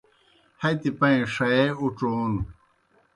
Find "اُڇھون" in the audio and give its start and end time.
1.81-2.33